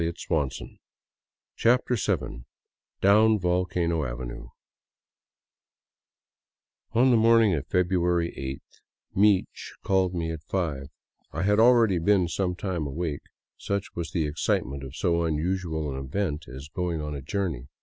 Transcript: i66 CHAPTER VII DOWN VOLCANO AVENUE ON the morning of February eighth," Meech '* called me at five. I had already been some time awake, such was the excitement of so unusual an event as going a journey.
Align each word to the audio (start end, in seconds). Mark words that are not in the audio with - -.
i66 0.01 0.77
CHAPTER 1.57 1.95
VII 1.95 2.45
DOWN 3.01 3.37
VOLCANO 3.37 4.03
AVENUE 4.03 4.47
ON 6.93 7.11
the 7.11 7.17
morning 7.17 7.53
of 7.53 7.67
February 7.67 8.33
eighth," 8.35 8.79
Meech 9.21 9.75
'* 9.77 9.83
called 9.85 10.15
me 10.15 10.31
at 10.31 10.41
five. 10.41 10.87
I 11.31 11.43
had 11.43 11.59
already 11.59 11.99
been 11.99 12.27
some 12.27 12.55
time 12.55 12.87
awake, 12.87 13.21
such 13.59 13.93
was 13.93 14.09
the 14.09 14.25
excitement 14.25 14.83
of 14.83 14.95
so 14.95 15.21
unusual 15.21 15.91
an 15.93 16.03
event 16.03 16.47
as 16.47 16.67
going 16.67 16.99
a 16.99 17.21
journey. 17.21 17.67